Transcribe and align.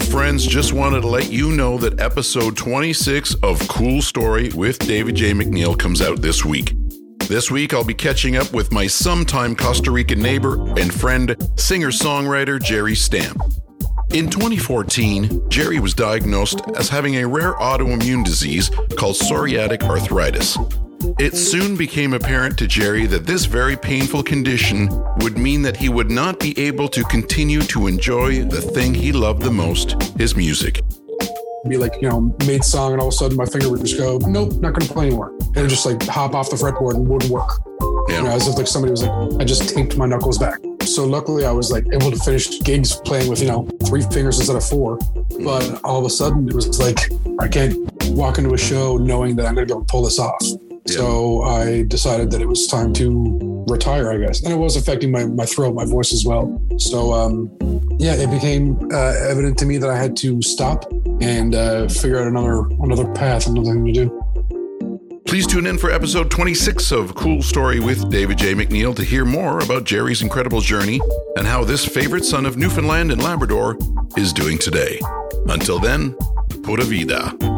friends, 0.00 0.46
just 0.46 0.72
wanted 0.72 1.02
to 1.02 1.06
let 1.06 1.30
you 1.30 1.52
know 1.52 1.76
that 1.76 2.00
episode 2.00 2.56
26 2.56 3.34
of 3.42 3.60
Cool 3.68 4.00
Story 4.00 4.48
with 4.54 4.78
David 4.78 5.16
J. 5.16 5.32
McNeil 5.32 5.78
comes 5.78 6.00
out 6.00 6.22
this 6.22 6.46
week. 6.46 6.72
This 7.28 7.50
week, 7.50 7.74
I'll 7.74 7.84
be 7.84 7.92
catching 7.92 8.36
up 8.36 8.54
with 8.54 8.72
my 8.72 8.86
sometime 8.86 9.54
Costa 9.54 9.90
Rican 9.90 10.18
neighbor 10.18 10.66
and 10.78 10.94
friend, 10.94 11.36
singer 11.56 11.88
songwriter 11.88 12.58
Jerry 12.58 12.94
Stamp. 12.94 13.42
In 14.14 14.30
2014, 14.30 15.50
Jerry 15.50 15.78
was 15.78 15.92
diagnosed 15.92 16.62
as 16.74 16.88
having 16.88 17.16
a 17.16 17.28
rare 17.28 17.52
autoimmune 17.56 18.24
disease 18.24 18.70
called 18.96 19.16
psoriatic 19.16 19.82
arthritis. 19.82 20.56
It 21.18 21.34
soon 21.34 21.76
became 21.76 22.14
apparent 22.14 22.58
to 22.58 22.66
Jerry 22.66 23.06
that 23.06 23.26
this 23.26 23.44
very 23.44 23.76
painful 23.76 24.22
condition 24.22 24.88
would 25.18 25.38
mean 25.38 25.62
that 25.62 25.76
he 25.76 25.88
would 25.88 26.10
not 26.10 26.38
be 26.40 26.58
able 26.58 26.88
to 26.88 27.02
continue 27.04 27.62
to 27.62 27.86
enjoy 27.86 28.44
the 28.44 28.60
thing 28.60 28.94
he 28.94 29.12
loved 29.12 29.42
the 29.42 29.50
most 29.50 30.02
his 30.18 30.36
music. 30.36 30.82
Be 31.68 31.76
like, 31.76 31.94
you 32.00 32.08
know, 32.08 32.32
made 32.46 32.62
song, 32.62 32.92
and 32.92 33.00
all 33.00 33.08
of 33.08 33.14
a 33.14 33.16
sudden 33.16 33.36
my 33.36 33.46
finger 33.46 33.68
would 33.68 33.80
just 33.80 33.98
go, 33.98 34.18
nope, 34.18 34.52
not 34.60 34.72
going 34.72 34.86
to 34.86 34.92
play 34.92 35.06
anymore. 35.06 35.36
And 35.56 35.58
it 35.58 35.68
just 35.68 35.84
like 35.84 36.00
hop 36.04 36.34
off 36.34 36.48
the 36.50 36.56
fretboard 36.56 36.94
and 36.94 37.08
wouldn't 37.08 37.30
work. 37.30 37.50
Yeah. 38.08 38.18
You 38.18 38.22
know, 38.24 38.30
as 38.30 38.46
if 38.46 38.56
like 38.56 38.68
somebody 38.68 38.92
was 38.92 39.02
like, 39.02 39.40
I 39.40 39.44
just 39.44 39.74
taped 39.74 39.96
my 39.96 40.06
knuckles 40.06 40.38
back. 40.38 40.60
So 40.82 41.04
luckily 41.04 41.44
I 41.44 41.50
was 41.50 41.72
like 41.72 41.84
able 41.92 42.12
to 42.12 42.18
finish 42.18 42.60
gigs 42.62 42.94
playing 43.04 43.28
with, 43.28 43.40
you 43.40 43.48
know, 43.48 43.68
three 43.84 44.02
fingers 44.02 44.38
instead 44.38 44.54
of 44.54 44.64
four. 44.64 44.98
But 45.42 45.82
all 45.82 45.98
of 45.98 46.04
a 46.04 46.10
sudden 46.10 46.48
it 46.48 46.54
was 46.54 46.78
like, 46.78 47.10
I 47.40 47.48
can't 47.48 47.74
walk 48.10 48.38
into 48.38 48.54
a 48.54 48.58
show 48.58 48.96
knowing 48.96 49.34
that 49.36 49.46
I'm 49.46 49.56
going 49.56 49.66
to 49.66 49.74
be 49.74 49.76
able 49.76 49.84
to 49.84 49.90
pull 49.90 50.02
this 50.02 50.20
off. 50.20 50.40
So 50.86 51.42
I 51.42 51.82
decided 51.82 52.30
that 52.30 52.40
it 52.40 52.46
was 52.46 52.66
time 52.66 52.92
to 52.94 53.64
retire, 53.68 54.12
I 54.12 54.18
guess. 54.18 54.42
And 54.42 54.52
it 54.52 54.56
was 54.56 54.76
affecting 54.76 55.10
my, 55.10 55.26
my 55.26 55.44
throat, 55.44 55.74
my 55.74 55.84
voice 55.84 56.12
as 56.12 56.24
well. 56.24 56.60
So, 56.78 57.12
um, 57.12 57.50
yeah, 57.98 58.14
it 58.14 58.30
became 58.30 58.76
uh, 58.92 59.14
evident 59.28 59.58
to 59.58 59.66
me 59.66 59.78
that 59.78 59.90
I 59.90 59.96
had 59.96 60.16
to 60.18 60.40
stop 60.42 60.90
and 61.20 61.54
uh, 61.54 61.88
figure 61.88 62.18
out 62.18 62.26
another 62.26 62.60
another 62.82 63.10
path, 63.14 63.46
another 63.46 63.72
thing 63.72 63.86
to 63.86 63.92
do. 63.92 64.22
Please 65.26 65.46
tune 65.46 65.66
in 65.66 65.76
for 65.76 65.90
episode 65.90 66.30
26 66.30 66.92
of 66.92 67.14
Cool 67.16 67.42
Story 67.42 67.80
with 67.80 68.08
David 68.10 68.38
J. 68.38 68.54
McNeil 68.54 68.94
to 68.94 69.02
hear 69.02 69.24
more 69.24 69.58
about 69.58 69.82
Jerry's 69.82 70.22
incredible 70.22 70.60
journey 70.60 71.00
and 71.36 71.46
how 71.46 71.64
this 71.64 71.84
favorite 71.84 72.24
son 72.24 72.46
of 72.46 72.56
Newfoundland 72.56 73.10
and 73.10 73.20
Labrador 73.20 73.76
is 74.16 74.32
doing 74.32 74.56
today. 74.56 75.00
Until 75.48 75.80
then, 75.80 76.16
pura 76.62 76.84
vida. 76.84 77.55